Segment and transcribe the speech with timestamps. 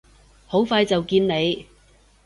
[0.47, 1.67] 好快就見你！